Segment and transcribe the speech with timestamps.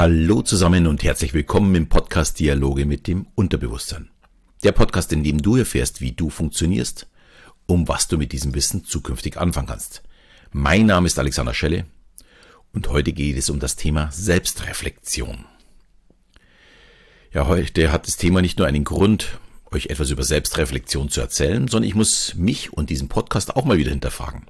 [0.00, 4.08] Hallo zusammen und herzlich willkommen im Podcast Dialoge mit dem Unterbewusstsein.
[4.64, 7.06] Der Podcast, in dem du erfährst, wie du funktionierst,
[7.66, 10.02] um was du mit diesem Wissen zukünftig anfangen kannst.
[10.52, 11.84] Mein Name ist Alexander Schelle
[12.72, 15.44] und heute geht es um das Thema Selbstreflexion.
[17.34, 19.38] Ja, heute hat das Thema nicht nur einen Grund,
[19.70, 23.76] euch etwas über Selbstreflexion zu erzählen, sondern ich muss mich und diesen Podcast auch mal
[23.76, 24.46] wieder hinterfragen.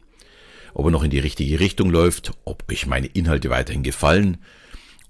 [0.75, 4.39] Ob er noch in die richtige Richtung läuft, ob euch meine Inhalte weiterhin gefallen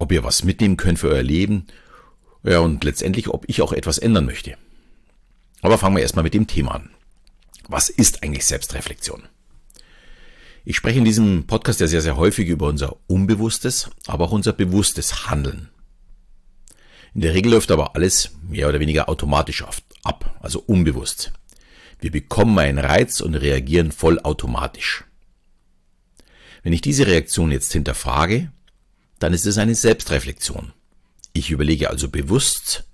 [0.00, 1.66] ob ihr was mitnehmen könnt für euer Leben.
[2.42, 4.56] Ja, und letztendlich, ob ich auch etwas ändern möchte.
[5.60, 6.90] Aber fangen wir erstmal mit dem Thema an.
[7.68, 9.28] Was ist eigentlich Selbstreflexion?
[10.64, 14.54] Ich spreche in diesem Podcast ja sehr, sehr häufig über unser unbewusstes, aber auch unser
[14.54, 15.68] bewusstes Handeln.
[17.14, 19.64] In der Regel läuft aber alles mehr oder weniger automatisch
[20.02, 21.32] ab, also unbewusst.
[21.98, 25.04] Wir bekommen einen Reiz und reagieren vollautomatisch.
[26.62, 28.50] Wenn ich diese Reaktion jetzt hinterfrage,
[29.20, 30.72] dann ist es eine Selbstreflexion.
[31.32, 32.84] Ich überlege also bewusst,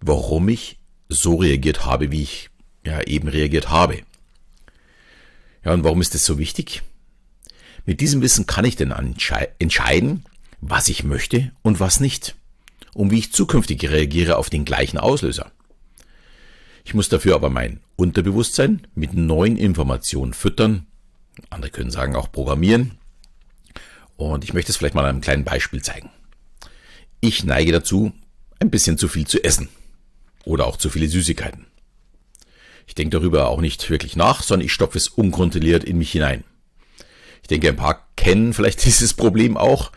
[0.00, 2.50] warum ich so reagiert habe, wie ich
[2.84, 4.02] ja eben reagiert habe.
[5.64, 6.82] Ja, und warum ist das so wichtig?
[7.84, 8.94] Mit diesem Wissen kann ich denn
[9.58, 10.24] entscheiden,
[10.60, 12.36] was ich möchte und was nicht,
[12.94, 15.50] und wie ich zukünftig reagiere auf den gleichen Auslöser.
[16.84, 20.86] Ich muss dafür aber mein Unterbewusstsein mit neuen Informationen füttern,
[21.50, 22.98] andere können sagen auch programmieren,
[24.16, 26.10] und ich möchte es vielleicht mal an einem kleinen Beispiel zeigen.
[27.20, 28.12] Ich neige dazu,
[28.58, 29.68] ein bisschen zu viel zu essen.
[30.44, 31.66] Oder auch zu viele Süßigkeiten.
[32.86, 36.44] Ich denke darüber auch nicht wirklich nach, sondern ich stopfe es unkontrolliert in mich hinein.
[37.42, 39.92] Ich denke, ein paar kennen vielleicht dieses Problem auch.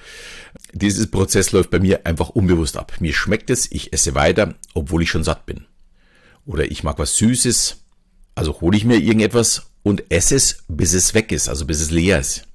[0.74, 2.94] Dieses Prozess läuft bei mir einfach unbewusst ab.
[3.00, 5.66] Mir schmeckt es, ich esse weiter, obwohl ich schon satt bin.
[6.46, 7.78] Oder ich mag was Süßes,
[8.34, 11.92] also hole ich mir irgendetwas und esse es, bis es weg ist, also bis es
[11.92, 12.49] leer ist.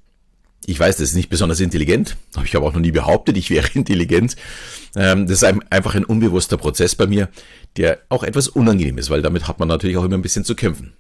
[0.67, 3.51] Ich weiß, das ist nicht besonders intelligent, habe ich aber auch noch nie behauptet, ich
[3.51, 4.37] wäre intelligent.
[4.97, 7.29] Ähm, das ist einfach ein unbewusster Prozess bei mir,
[7.77, 10.55] der auch etwas unangenehm ist, weil damit hat man natürlich auch immer ein bisschen zu
[10.55, 10.95] kämpfen.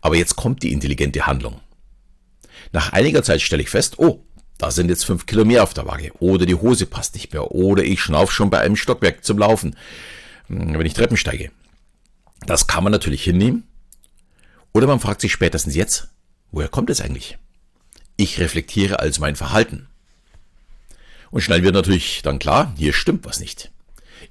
[0.00, 1.60] Aber jetzt kommt die intelligente Handlung.
[2.72, 4.24] Nach einiger Zeit stelle ich fest, oh,
[4.58, 6.12] da sind jetzt fünf Kilo mehr auf der Waage.
[6.20, 7.50] Oder die Hose passt nicht mehr.
[7.50, 9.76] Oder ich schnauf schon bei einem Stockwerk zum Laufen,
[10.46, 11.50] hm, wenn ich Treppen steige.
[12.46, 13.64] Das kann man natürlich hinnehmen.
[14.72, 16.08] Oder man fragt sich spätestens jetzt,
[16.50, 17.38] woher kommt es eigentlich?
[18.16, 19.88] Ich reflektiere also mein Verhalten.
[21.30, 23.70] Und schnell wird natürlich dann klar, hier stimmt was nicht.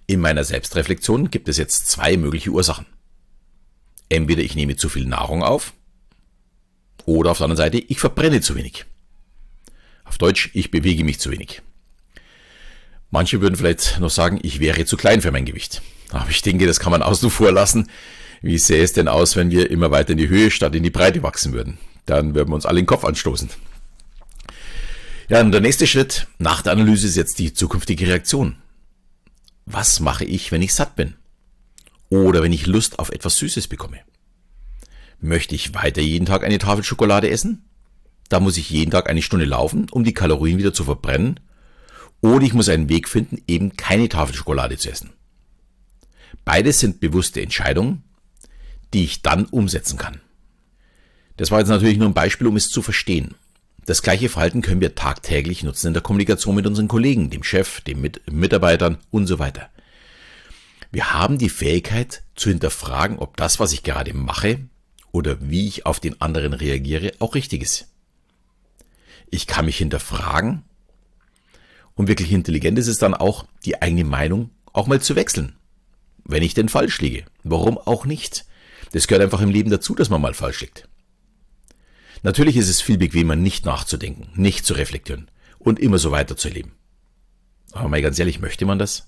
[0.07, 2.85] In meiner Selbstreflexion gibt es jetzt zwei mögliche Ursachen.
[4.09, 5.73] Entweder ich nehme zu viel Nahrung auf,
[7.05, 8.85] oder auf der anderen Seite, ich verbrenne zu wenig.
[10.05, 11.61] Auf Deutsch, ich bewege mich zu wenig.
[13.11, 15.81] Manche würden vielleicht noch sagen, ich wäre zu klein für mein Gewicht.
[16.11, 17.89] Aber ich denke, das kann man außen vor lassen.
[18.41, 20.89] Wie sähe es denn aus, wenn wir immer weiter in die Höhe statt in die
[20.89, 21.77] Breite wachsen würden?
[22.05, 23.49] Dann würden wir uns alle den Kopf anstoßen.
[25.29, 28.57] Ja, und der nächste Schritt nach der Analyse ist jetzt die zukünftige Reaktion.
[29.65, 31.15] Was mache ich, wenn ich satt bin?
[32.09, 33.99] Oder wenn ich Lust auf etwas Süßes bekomme?
[35.19, 37.63] Möchte ich weiter jeden Tag eine Tafel Schokolade essen?
[38.27, 41.39] Da muss ich jeden Tag eine Stunde laufen, um die Kalorien wieder zu verbrennen.
[42.21, 45.11] Oder ich muss einen Weg finden, eben keine Tafel Schokolade zu essen.
[46.43, 48.03] Beides sind bewusste Entscheidungen,
[48.93, 50.19] die ich dann umsetzen kann.
[51.37, 53.35] Das war jetzt natürlich nur ein Beispiel, um es zu verstehen.
[53.85, 57.81] Das gleiche Verhalten können wir tagtäglich nutzen in der Kommunikation mit unseren Kollegen, dem Chef,
[57.81, 59.69] den mit Mitarbeitern und so weiter.
[60.91, 64.59] Wir haben die Fähigkeit zu hinterfragen, ob das, was ich gerade mache
[65.11, 67.87] oder wie ich auf den anderen reagiere, auch richtig ist.
[69.29, 70.63] Ich kann mich hinterfragen
[71.95, 75.55] und wirklich intelligent ist es dann auch, die eigene Meinung auch mal zu wechseln.
[76.23, 77.25] Wenn ich denn falsch liege.
[77.43, 78.45] Warum auch nicht?
[78.93, 80.87] Das gehört einfach im Leben dazu, dass man mal falsch liegt.
[82.23, 85.29] Natürlich ist es viel bequemer, nicht nachzudenken, nicht zu reflektieren
[85.59, 86.71] und immer so weiterzuleben.
[87.73, 89.07] Aber mal ganz ehrlich, möchte man das?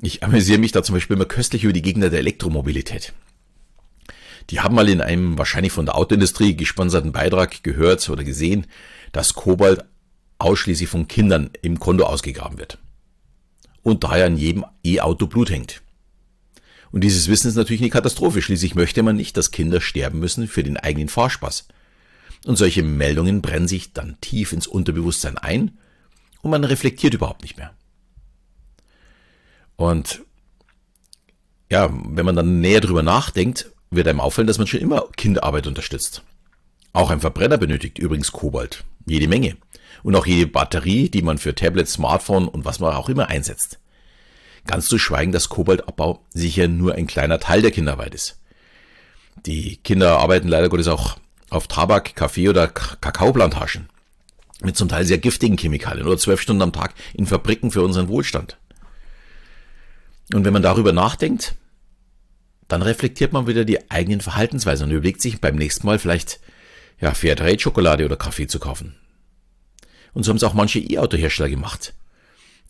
[0.00, 3.12] Ich amüsiere mich da zum Beispiel immer köstlich über die Gegner der Elektromobilität.
[4.50, 8.66] Die haben mal in einem wahrscheinlich von der Autoindustrie gesponserten Beitrag gehört oder gesehen,
[9.12, 9.84] dass Kobalt
[10.38, 12.78] ausschließlich von Kindern im Konto ausgegraben wird.
[13.82, 15.82] Und daher an jedem E-Auto Blut hängt.
[16.90, 18.42] Und dieses Wissen ist natürlich eine Katastrophe.
[18.42, 21.68] Schließlich möchte man nicht, dass Kinder sterben müssen für den eigenen Fahrspaß.
[22.46, 25.78] Und solche Meldungen brennen sich dann tief ins Unterbewusstsein ein
[26.42, 27.74] und man reflektiert überhaupt nicht mehr.
[29.76, 30.22] Und
[31.70, 35.66] ja, wenn man dann näher drüber nachdenkt, wird einem auffallen, dass man schon immer Kinderarbeit
[35.66, 36.22] unterstützt.
[36.92, 38.84] Auch ein Verbrenner benötigt übrigens Kobalt.
[39.06, 39.56] Jede Menge.
[40.02, 43.78] Und auch jede Batterie, die man für Tablet, Smartphone und was man auch immer einsetzt.
[44.66, 48.38] Ganz zu schweigen, dass Kobaltabbau sicher nur ein kleiner Teil der Kinderarbeit ist.
[49.46, 51.18] Die Kinder arbeiten leider Gottes auch
[51.50, 53.88] auf Tabak, Kaffee oder Kakaoplantagen.
[54.60, 58.08] mit zum Teil sehr giftigen Chemikalien oder zwölf Stunden am Tag in Fabriken für unseren
[58.08, 58.58] Wohlstand.
[60.34, 61.54] Und wenn man darüber nachdenkt,
[62.66, 66.40] dann reflektiert man wieder die eigenen Verhaltensweisen und überlegt sich beim nächsten Mal vielleicht
[67.00, 68.96] ja, Fairtrade-Schokolade oder Kaffee zu kaufen.
[70.12, 71.94] Und so haben es auch manche E-Auto-Hersteller gemacht.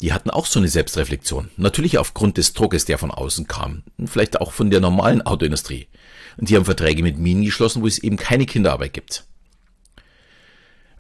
[0.00, 1.50] Die hatten auch so eine Selbstreflexion.
[1.56, 3.83] Natürlich aufgrund des Druckes, der von außen kam.
[3.97, 5.89] Und vielleicht auch von der normalen Autoindustrie.
[6.37, 9.25] Und die haben Verträge mit Minen geschlossen, wo es eben keine Kinderarbeit gibt.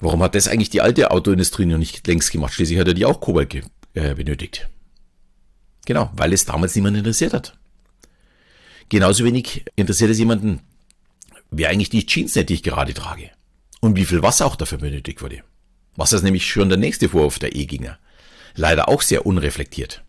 [0.00, 2.54] Warum hat das eigentlich die alte Autoindustrie noch nicht längst gemacht?
[2.54, 3.54] Schließlich hat er die auch Kobalt
[3.94, 4.68] äh, benötigt.
[5.86, 7.56] Genau, weil es damals niemand interessiert hat.
[8.88, 10.60] Genauso wenig interessiert es jemanden,
[11.50, 13.30] wer eigentlich die Jeans sind, die ich gerade trage.
[13.80, 15.42] Und wie viel Wasser auch dafür benötigt wurde.
[15.96, 17.98] Wasser ist nämlich schon der nächste Vorwurf der E-Ginger.
[18.58, 20.02] Leider auch sehr unreflektiert.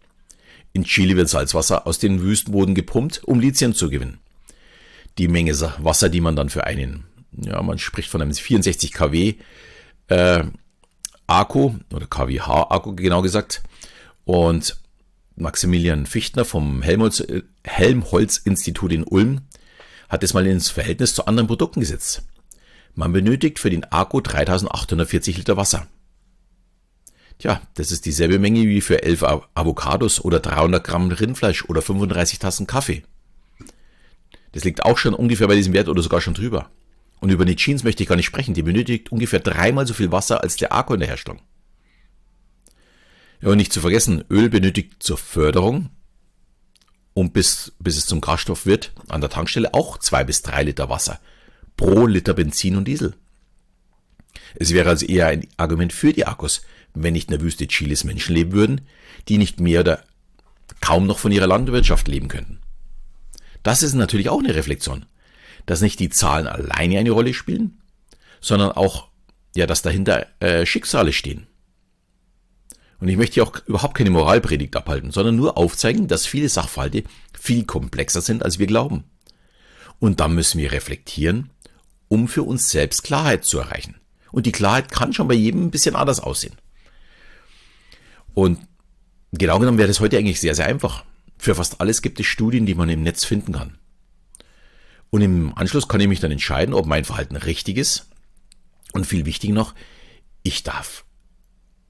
[0.73, 4.17] In Chile wird Salzwasser aus den Wüstenboden gepumpt, um Lithium zu gewinnen.
[5.19, 9.35] Die Menge Wasser, die man dann für einen, ja, man spricht von einem 64 kW
[10.07, 10.43] äh,
[11.27, 13.61] Akku oder kWh Akku genau gesagt.
[14.25, 14.77] Und
[15.35, 17.23] Maximilian Fichtner vom Helmholtz,
[17.63, 19.41] Helmholtz-Institut in Ulm
[20.09, 22.23] hat es mal ins Verhältnis zu anderen Produkten gesetzt.
[22.95, 25.85] Man benötigt für den Akku 3840 Liter Wasser.
[27.39, 32.38] Tja, das ist dieselbe Menge wie für 11 Avocados oder 300 Gramm Rindfleisch oder 35
[32.38, 33.03] Tassen Kaffee.
[34.51, 36.69] Das liegt auch schon ungefähr bei diesem Wert oder sogar schon drüber.
[37.21, 38.53] Und über die Jeans möchte ich gar nicht sprechen.
[38.53, 41.41] Die benötigt ungefähr dreimal so viel Wasser als der Akku in der Herstellung.
[43.42, 45.89] Ja, und nicht zu vergessen, Öl benötigt zur Förderung
[47.13, 50.89] und bis, bis es zum Kraftstoff wird, an der Tankstelle auch zwei bis drei Liter
[50.89, 51.21] Wasser
[51.77, 53.15] pro Liter Benzin und Diesel.
[54.55, 56.61] Es wäre also eher ein Argument für die Akkus,
[56.93, 58.81] wenn nicht in der Wüste Chiles Menschen leben würden,
[59.27, 60.03] die nicht mehr oder
[60.81, 62.59] kaum noch von ihrer Landwirtschaft leben könnten.
[63.63, 65.05] Das ist natürlich auch eine Reflexion,
[65.65, 67.81] dass nicht die Zahlen alleine eine Rolle spielen,
[68.41, 69.09] sondern auch,
[69.55, 71.47] ja, dass dahinter äh, Schicksale stehen.
[72.99, 77.03] Und ich möchte hier auch überhaupt keine Moralpredigt abhalten, sondern nur aufzeigen, dass viele Sachverhalte
[77.39, 79.05] viel komplexer sind, als wir glauben.
[79.99, 81.49] Und dann müssen wir reflektieren,
[82.07, 83.98] um für uns selbst Klarheit zu erreichen.
[84.31, 86.55] Und die Klarheit kann schon bei jedem ein bisschen anders aussehen.
[88.33, 88.59] Und
[89.31, 91.03] genau genommen wäre das heute eigentlich sehr, sehr einfach.
[91.37, 93.77] Für fast alles gibt es Studien, die man im Netz finden kann.
[95.09, 98.07] Und im Anschluss kann ich mich dann entscheiden, ob mein Verhalten richtig ist.
[98.93, 99.73] Und viel wichtiger noch,
[100.43, 101.05] ich darf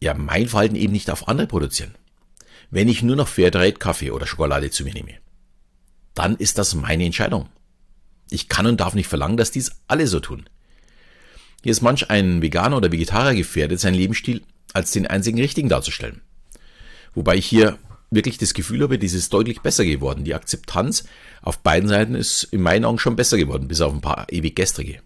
[0.01, 1.95] ja mein Verhalten eben nicht auf andere produzieren.
[2.71, 5.15] Wenn ich nur noch Fairtrade Kaffee oder Schokolade zu mir nehme,
[6.13, 7.49] dann ist das meine Entscheidung.
[8.29, 10.47] Ich kann und darf nicht verlangen, dass dies alle so tun.
[11.61, 14.41] Hier ist manch ein Veganer oder Vegetarier gefährdet, seinen Lebensstil
[14.73, 16.21] als den einzigen richtigen darzustellen.
[17.13, 17.77] Wobei ich hier
[18.11, 20.23] wirklich das Gefühl habe, dies ist deutlich besser geworden.
[20.23, 21.03] Die Akzeptanz
[21.41, 24.55] auf beiden Seiten ist in meinen Augen schon besser geworden, bis auf ein paar ewig
[24.55, 25.01] gestrige.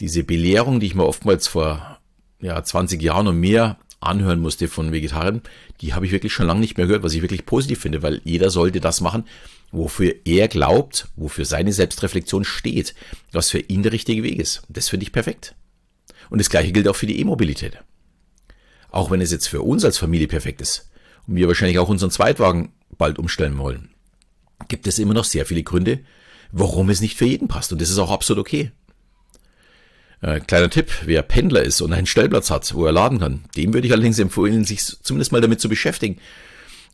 [0.00, 1.98] Diese Belehrung, die ich mir oftmals vor
[2.40, 5.42] ja, 20 Jahren und mehr anhören musste von Vegetariern,
[5.80, 8.20] die habe ich wirklich schon lange nicht mehr gehört, was ich wirklich positiv finde, weil
[8.24, 9.24] jeder sollte das machen,
[9.70, 12.94] wofür er glaubt, wofür seine Selbstreflexion steht,
[13.32, 14.62] was für ihn der richtige Weg ist.
[14.68, 15.54] Das finde ich perfekt.
[16.30, 17.78] Und das gleiche gilt auch für die E-Mobilität.
[18.90, 20.90] Auch wenn es jetzt für uns als Familie perfekt ist
[21.26, 23.90] und wir wahrscheinlich auch unseren Zweitwagen bald umstellen wollen,
[24.68, 26.00] gibt es immer noch sehr viele Gründe,
[26.50, 27.72] warum es nicht für jeden passt.
[27.72, 28.72] Und das ist auch absolut okay.
[30.20, 33.72] Äh, kleiner Tipp, wer Pendler ist und einen Stellplatz hat, wo er laden kann, dem
[33.72, 36.18] würde ich allerdings empfehlen, sich zumindest mal damit zu beschäftigen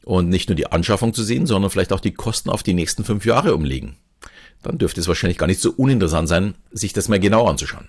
[0.05, 3.05] und nicht nur die Anschaffung zu sehen, sondern vielleicht auch die Kosten auf die nächsten
[3.05, 3.97] fünf Jahre umlegen.
[4.63, 7.87] Dann dürfte es wahrscheinlich gar nicht so uninteressant sein, sich das mal genau anzuschauen.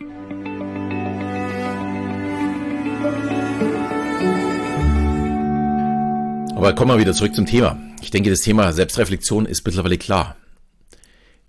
[6.55, 7.77] Aber kommen wir wieder zurück zum Thema.
[8.01, 10.37] Ich denke, das Thema Selbstreflexion ist mittlerweile klar.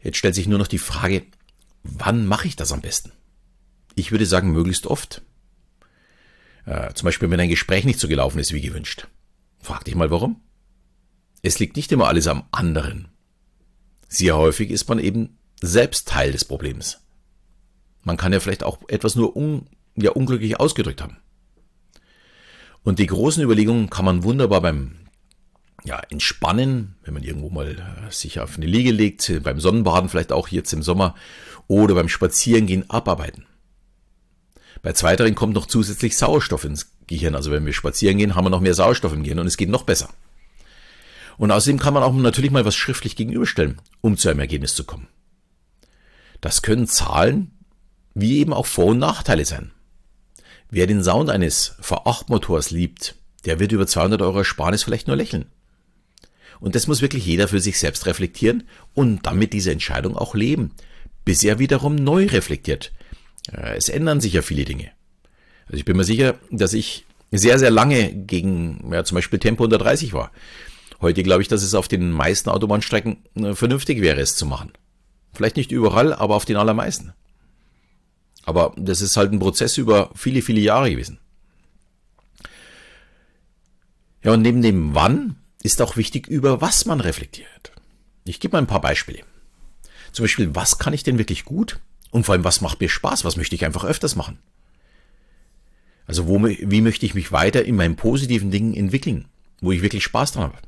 [0.02, 1.22] Jetzt stellt sich nur noch die Frage,
[1.82, 3.12] wann mache ich das am besten?
[3.94, 5.22] Ich würde sagen, möglichst oft.
[6.66, 9.06] Äh, zum Beispiel, wenn ein Gespräch nicht so gelaufen ist wie gewünscht.
[9.60, 10.40] Frag dich mal warum.
[11.46, 13.06] Es liegt nicht immer alles am anderen.
[14.08, 16.98] Sehr häufig ist man eben selbst Teil des Problems.
[18.02, 21.18] Man kann ja vielleicht auch etwas nur un, ja, unglücklich ausgedrückt haben.
[22.82, 24.96] Und die großen Überlegungen kann man wunderbar beim
[25.84, 30.32] ja, Entspannen, wenn man irgendwo mal äh, sich auf eine Liege legt, beim Sonnenbaden vielleicht
[30.32, 31.14] auch jetzt im Sommer
[31.68, 33.46] oder beim Spazierengehen abarbeiten.
[34.82, 37.36] Bei zweiteren kommt noch zusätzlich Sauerstoff ins Gehirn.
[37.36, 39.70] Also wenn wir spazieren gehen, haben wir noch mehr Sauerstoff im Gehirn und es geht
[39.70, 40.08] noch besser.
[41.38, 44.84] Und außerdem kann man auch natürlich mal was schriftlich gegenüberstellen, um zu einem Ergebnis zu
[44.84, 45.08] kommen.
[46.40, 47.52] Das können Zahlen
[48.14, 49.72] wie eben auch Vor- und Nachteile sein.
[50.70, 53.14] Wer den Sound eines V8-Motors liebt,
[53.44, 55.46] der wird über 200 Euro Ersparnis vielleicht nur lächeln.
[56.58, 60.72] Und das muss wirklich jeder für sich selbst reflektieren und damit diese Entscheidung auch leben,
[61.26, 62.92] bis er wiederum neu reflektiert,
[63.52, 64.90] es ändern sich ja viele Dinge.
[65.66, 69.64] Also ich bin mir sicher, dass ich sehr, sehr lange gegen ja, zum Beispiel Tempo
[69.64, 70.32] unter 30 war.
[71.00, 74.72] Heute glaube ich, dass es auf den meisten Autobahnstrecken äh, vernünftig wäre, es zu machen.
[75.32, 77.12] Vielleicht nicht überall, aber auf den allermeisten.
[78.44, 81.18] Aber das ist halt ein Prozess über viele, viele Jahre gewesen.
[84.22, 87.72] Ja, und neben dem Wann ist auch wichtig, über was man reflektiert.
[88.24, 89.20] Ich gebe mal ein paar Beispiele.
[90.12, 91.78] Zum Beispiel, was kann ich denn wirklich gut?
[92.10, 93.24] Und vor allem, was macht mir Spaß?
[93.24, 94.38] Was möchte ich einfach öfters machen?
[96.06, 99.26] Also, wo, wie möchte ich mich weiter in meinen positiven Dingen entwickeln?
[99.60, 100.58] Wo ich wirklich Spaß dran habe?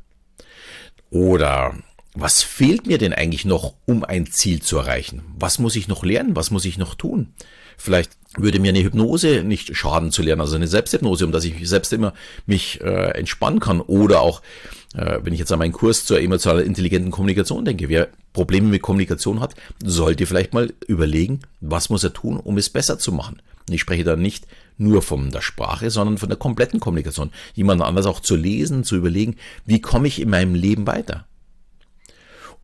[1.11, 1.75] Oder
[2.15, 5.23] was fehlt mir denn eigentlich noch, um ein Ziel zu erreichen?
[5.39, 6.37] Was muss ich noch lernen?
[6.37, 7.33] Was muss ich noch tun?
[7.77, 11.69] Vielleicht würde mir eine Hypnose nicht schaden zu lernen, also eine Selbsthypnose, um dass ich
[11.69, 12.13] selbst immer
[12.45, 13.81] mich äh, entspannen kann.
[13.81, 14.43] Oder auch,
[14.95, 18.83] äh, wenn ich jetzt an meinen Kurs zur emotional intelligenten Kommunikation denke, wer Probleme mit
[18.83, 23.41] Kommunikation hat, sollte vielleicht mal überlegen, was muss er tun, um es besser zu machen.
[23.75, 24.47] Ich spreche da nicht
[24.77, 27.31] nur von der Sprache, sondern von der kompletten Kommunikation.
[27.55, 31.27] Jemand anders auch zu lesen, zu überlegen, wie komme ich in meinem Leben weiter?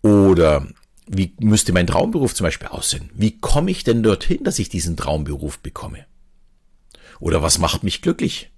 [0.02, 0.66] Oder
[1.06, 3.10] wie müsste mein Traumberuf zum Beispiel aussehen?
[3.14, 6.06] Wie komme ich denn dorthin, dass ich diesen Traumberuf bekomme?
[7.20, 8.50] Oder was macht mich glücklich?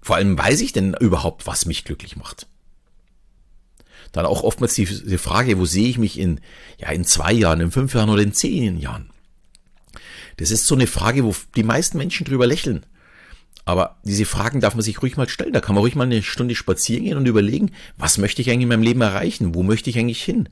[0.00, 2.46] Vor allem weiß ich denn überhaupt, was mich glücklich macht?
[4.12, 6.40] Dann auch oftmals die, die Frage, wo sehe ich mich in,
[6.78, 9.10] ja, in zwei Jahren, in fünf Jahren oder in zehn Jahren?
[10.36, 12.84] Das ist so eine Frage, wo die meisten Menschen drüber lächeln.
[13.64, 15.52] Aber diese Fragen darf man sich ruhig mal stellen.
[15.52, 18.62] Da kann man ruhig mal eine Stunde spazieren gehen und überlegen, was möchte ich eigentlich
[18.62, 19.54] in meinem Leben erreichen?
[19.54, 20.48] Wo möchte ich eigentlich hin?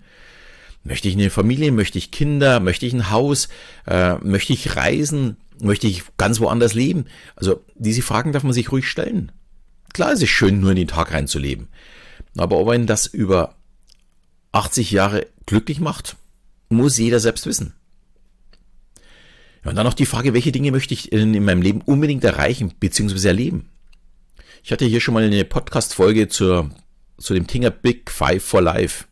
[0.85, 1.73] Möchte ich eine Familie?
[1.73, 2.61] Möchte ich Kinder?
[2.61, 3.49] Möchte ich ein Haus?
[3.87, 5.37] Äh, möchte ich reisen?
[5.61, 7.07] Möchte ich ganz woanders leben?
[7.35, 9.33] Also diese Fragen darf man sich ruhig stellen.
[9.93, 11.69] Klar, es ist schön, nur in den Tag reinzuleben.
[12.37, 13.55] Aber ob einen das über
[14.53, 16.17] 80 Jahre glücklich macht,
[16.69, 17.75] muss jeder selbst wissen.
[19.69, 22.73] Und dann noch die Frage, welche Dinge möchte ich in, in meinem Leben unbedingt erreichen
[22.81, 23.29] bzw.
[23.29, 23.69] erleben?
[24.63, 26.71] Ich hatte hier schon mal eine Podcast-Folge zu
[27.29, 29.05] dem Thema Big Five for Life.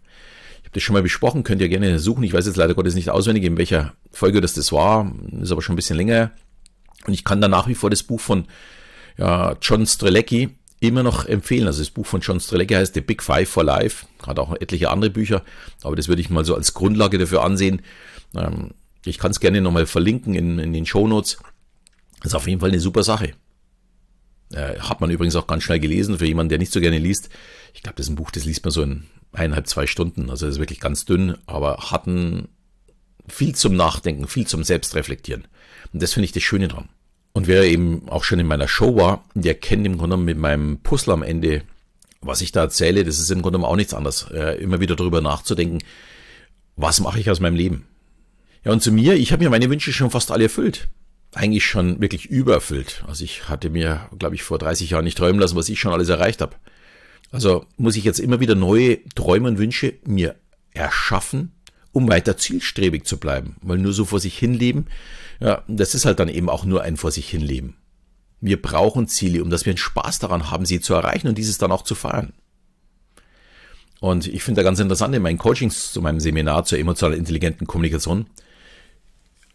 [0.59, 2.25] Ich habe das schon mal besprochen, könnt ihr gerne suchen.
[2.25, 5.13] Ich weiß jetzt leider Gottes nicht auswendig, in welcher Folge das das war.
[5.41, 6.33] Ist aber schon ein bisschen länger.
[7.07, 8.47] Und ich kann da nach wie vor das Buch von
[9.17, 11.67] ja, John Strelecki immer noch empfehlen.
[11.67, 14.07] Also das Buch von John Strelecki heißt The Big Five for Life.
[14.27, 15.43] Hat auch etliche andere Bücher,
[15.83, 17.83] aber das würde ich mal so als Grundlage dafür ansehen.
[18.35, 18.71] Ähm,
[19.07, 21.39] ich kann es gerne nochmal verlinken in, in den Show Notes.
[22.21, 23.33] Das ist auf jeden Fall eine super Sache.
[24.53, 27.29] Äh, hat man übrigens auch ganz schnell gelesen, für jemanden, der nicht so gerne liest.
[27.75, 30.31] Ich glaube, das ist ein Buch, das liest man so in eineinhalb, zwei Stunden.
[30.31, 32.49] Also das ist wirklich ganz dünn, aber hat ein,
[33.29, 35.47] viel zum Nachdenken, viel zum Selbstreflektieren.
[35.93, 36.89] Und das finde ich das Schöne dran.
[37.33, 40.79] Und wer eben auch schon in meiner Show war, der kennt im Grunde mit meinem
[40.79, 41.63] Puzzle am Ende,
[42.23, 44.27] was ich da erzähle, das ist im Grunde auch nichts anderes.
[44.31, 45.81] Äh, immer wieder darüber nachzudenken,
[46.77, 47.87] was mache ich aus meinem Leben?
[48.67, 50.89] Ja, und zu mir, ich habe mir meine Wünsche schon fast alle erfüllt.
[51.33, 53.05] Eigentlich schon wirklich übererfüllt.
[53.07, 55.93] Also ich hatte mir, glaube ich, vor 30 Jahren nicht träumen lassen, was ich schon
[55.93, 56.57] alles erreicht habe.
[57.31, 60.35] Also muss ich jetzt immer wieder neue Träume und Wünsche mir
[60.73, 61.53] erschaffen,
[61.93, 63.55] um weiter zielstrebig zu bleiben.
[63.63, 64.87] Weil nur so vor sich hinleben,
[65.39, 67.77] ja, das ist halt dann eben auch nur ein vor sich hinleben.
[68.41, 71.59] Wir brauchen Ziele, um dass wir einen Spaß daran haben, sie zu erreichen und dieses
[71.59, 72.33] dann auch zu feiern.
[74.01, 77.69] Und ich finde da ganz interessant in meinen Coachings zu meinem Seminar zur emotional intelligenten
[77.69, 78.27] Kommunikation,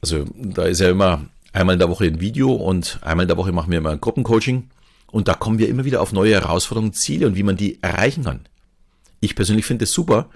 [0.01, 3.37] also da ist ja immer einmal in der Woche ein Video und einmal in der
[3.37, 4.69] Woche machen wir immer ein Gruppencoaching.
[5.11, 8.23] Und da kommen wir immer wieder auf neue Herausforderungen, Ziele und wie man die erreichen
[8.23, 8.41] kann.
[9.19, 10.29] Ich persönlich finde es super,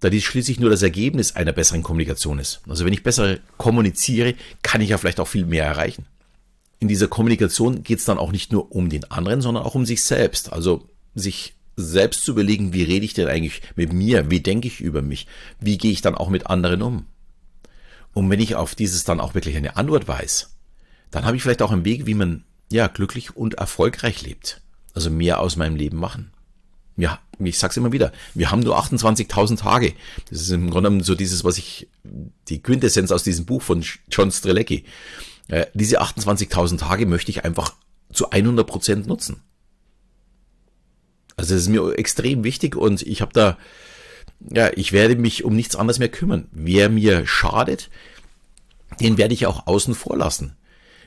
[0.00, 2.60] da dies schließlich nur das Ergebnis einer besseren Kommunikation ist.
[2.68, 6.06] Also wenn ich besser kommuniziere, kann ich ja vielleicht auch viel mehr erreichen.
[6.78, 9.86] In dieser Kommunikation geht es dann auch nicht nur um den anderen, sondern auch um
[9.86, 10.52] sich selbst.
[10.52, 14.80] Also sich selbst zu überlegen, wie rede ich denn eigentlich mit mir, wie denke ich
[14.80, 15.26] über mich,
[15.60, 17.06] wie gehe ich dann auch mit anderen um.
[18.14, 20.50] Und wenn ich auf dieses dann auch wirklich eine Antwort weiß,
[21.10, 24.60] dann habe ich vielleicht auch einen Weg, wie man ja glücklich und erfolgreich lebt.
[24.94, 26.32] Also mehr aus meinem Leben machen.
[26.96, 29.94] Ja, ich sag's immer wieder, wir haben nur 28.000 Tage.
[30.28, 31.88] Das ist im Grunde genommen so dieses, was ich,
[32.48, 34.84] die Quintessenz aus diesem Buch von John Strelecki.
[35.48, 37.74] Äh, diese 28.000 Tage möchte ich einfach
[38.12, 39.42] zu 100 Prozent nutzen.
[41.36, 43.58] Also das ist mir extrem wichtig und ich habe da
[44.50, 46.48] ja, ich werde mich um nichts anderes mehr kümmern.
[46.52, 47.90] Wer mir schadet,
[49.00, 50.56] den werde ich auch außen vor lassen.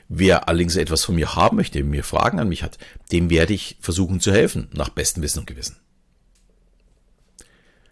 [0.08, 2.78] Wer allerdings etwas von mir haben möchte, mir Fragen an mich hat,
[3.10, 5.76] dem werde ich versuchen zu helfen, nach bestem Wissen und Gewissen.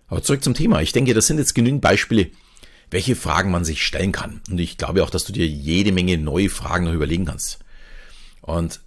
[0.06, 0.80] Aber zurück zum Thema.
[0.80, 2.30] Ich denke, das sind jetzt genügend Beispiele,
[2.90, 4.42] welche Fragen man sich stellen kann.
[4.48, 7.58] Und ich glaube auch, dass du dir jede Menge neue Fragen noch überlegen kannst.
[8.42, 8.80] Und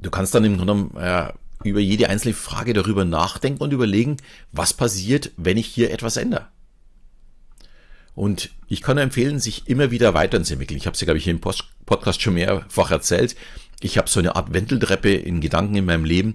[0.00, 1.34] du kannst dann im Grunde genommen, ja,
[1.64, 4.16] über jede einzelne Frage darüber nachdenken und überlegen,
[4.52, 6.46] was passiert, wenn ich hier etwas ändere.
[8.14, 10.76] Und ich kann empfehlen, sich immer wieder weiterzuentwickeln.
[10.76, 13.36] Ich habe es ja, glaube ich, im Podcast schon mehrfach erzählt.
[13.80, 16.34] Ich habe so eine Art Wendeltreppe in Gedanken in meinem Leben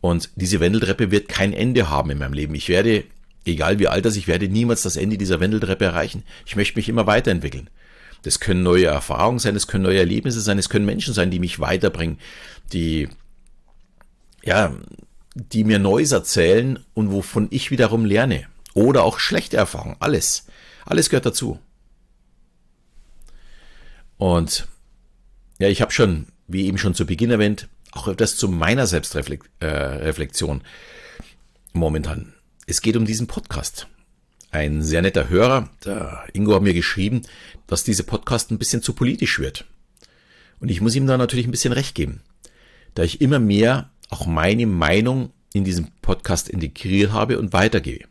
[0.00, 2.54] und diese Wendeltreppe wird kein Ende haben in meinem Leben.
[2.54, 3.04] Ich werde,
[3.44, 6.22] egal wie alt das ich werde, niemals das Ende dieser Wendeltreppe erreichen.
[6.46, 7.70] Ich möchte mich immer weiterentwickeln.
[8.22, 11.38] Das können neue Erfahrungen sein, das können neue Erlebnisse sein, es können Menschen sein, die
[11.38, 12.18] mich weiterbringen,
[12.72, 13.08] die,
[14.46, 14.72] ja,
[15.34, 18.46] die mir Neues erzählen und wovon ich wiederum lerne.
[18.72, 20.46] Oder auch schlechte Erfahrungen, alles.
[20.86, 21.58] Alles gehört dazu.
[24.16, 24.68] Und
[25.58, 30.60] ja, ich habe schon, wie eben schon zu Beginn erwähnt, auch etwas zu meiner Selbstreflexion
[30.60, 30.64] äh,
[31.72, 32.32] momentan.
[32.66, 33.88] Es geht um diesen Podcast.
[34.52, 37.22] Ein sehr netter Hörer, der Ingo hat mir geschrieben,
[37.66, 39.64] dass dieser Podcast ein bisschen zu politisch wird.
[40.60, 42.22] Und ich muss ihm da natürlich ein bisschen recht geben,
[42.94, 48.04] da ich immer mehr auch meine Meinung in diesem Podcast integriert habe und weitergehe.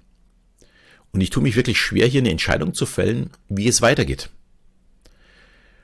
[1.11, 4.29] Und ich tue mich wirklich schwer, hier eine Entscheidung zu fällen, wie es weitergeht.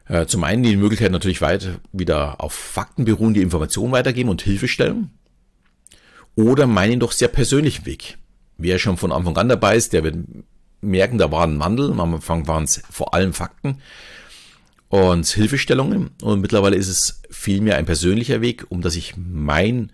[0.08, 4.42] Äh, zum einen die Möglichkeit natürlich weiter wieder auf Fakten beruhen, die Informationen weitergeben und
[4.42, 5.10] Hilfestellung.
[6.36, 8.18] Oder meinen doch sehr persönlichen Weg.
[8.58, 10.18] Wer schon von Anfang an dabei ist, der wird
[10.82, 11.92] merken, da war ein Wandel.
[11.92, 13.78] Am Anfang waren es vor allem Fakten
[14.92, 16.12] und Hilfestellungen.
[16.22, 19.94] Und mittlerweile ist es vielmehr ein persönlicher Weg, um dass ich mein,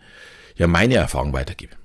[0.55, 1.75] ja, meine Erfahrung weitergebe.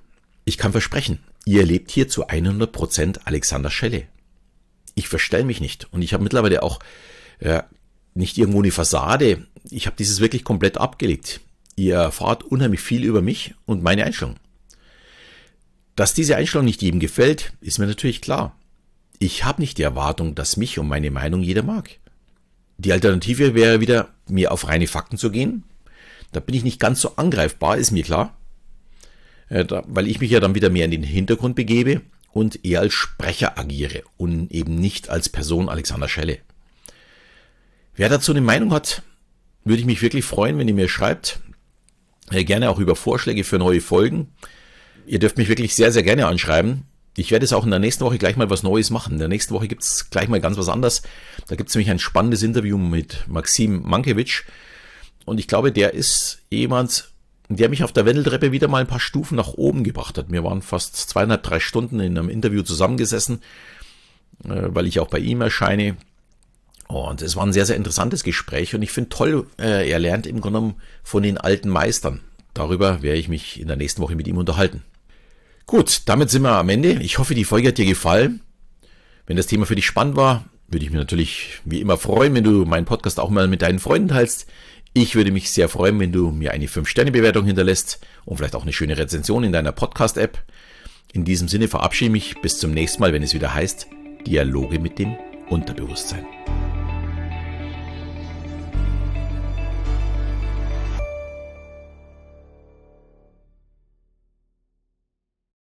[0.46, 4.04] Ich kann versprechen, ihr erlebt hier zu 100% Alexander Schelle.
[4.94, 5.92] Ich verstelle mich nicht.
[5.92, 6.78] Und ich habe mittlerweile auch
[7.38, 7.62] äh,
[8.14, 9.46] nicht irgendwo eine Fassade.
[9.68, 11.40] Ich habe dieses wirklich komplett abgelegt.
[11.76, 14.36] Ihr erfahrt unheimlich viel über mich und meine Einstellung.
[15.96, 18.56] Dass diese Einstellung nicht jedem gefällt, ist mir natürlich klar.
[19.18, 21.98] Ich habe nicht die Erwartung, dass mich und meine Meinung jeder mag.
[22.82, 25.62] Die Alternative wäre wieder, mir auf reine Fakten zu gehen.
[26.32, 28.36] Da bin ich nicht ganz so angreifbar, ist mir klar.
[29.48, 32.00] Äh, weil ich mich ja dann wieder mehr in den Hintergrund begebe
[32.32, 36.38] und eher als Sprecher agiere und eben nicht als Person Alexander Schelle.
[37.94, 39.02] Wer dazu eine Meinung hat,
[39.64, 41.38] würde ich mich wirklich freuen, wenn ihr mir schreibt.
[42.32, 44.32] Äh, gerne auch über Vorschläge für neue Folgen.
[45.06, 46.84] Ihr dürft mich wirklich sehr, sehr gerne anschreiben.
[47.16, 49.14] Ich werde es auch in der nächsten Woche gleich mal was Neues machen.
[49.14, 51.02] In der nächsten Woche gibt es gleich mal ganz was anderes.
[51.46, 54.44] Da gibt es nämlich ein spannendes Interview mit Maxim Mankiewicz.
[55.24, 57.10] Und ich glaube, der ist jemand,
[57.48, 60.32] der mich auf der Wendeltreppe wieder mal ein paar Stufen nach oben gebracht hat.
[60.32, 63.42] Wir waren fast zweieinhalb, drei Stunden in einem Interview zusammengesessen,
[64.44, 65.96] äh, weil ich auch bei ihm erscheine.
[66.88, 70.26] Und es war ein sehr, sehr interessantes Gespräch und ich finde toll, äh, er lernt
[70.26, 72.20] im Grunde genommen von den alten Meistern.
[72.54, 74.82] Darüber werde ich mich in der nächsten Woche mit ihm unterhalten.
[75.72, 77.00] Gut, damit sind wir am Ende.
[77.00, 78.42] Ich hoffe, die Folge hat dir gefallen.
[79.26, 82.44] Wenn das Thema für dich spannend war, würde ich mich natürlich wie immer freuen, wenn
[82.44, 84.46] du meinen Podcast auch mal mit deinen Freunden teilst.
[84.92, 88.74] Ich würde mich sehr freuen, wenn du mir eine 5-Sterne-Bewertung hinterlässt und vielleicht auch eine
[88.74, 90.44] schöne Rezension in deiner Podcast-App.
[91.14, 93.86] In diesem Sinne verabschiede ich mich bis zum nächsten Mal, wenn es wieder heißt
[94.26, 95.16] Dialoge mit dem
[95.48, 96.26] Unterbewusstsein.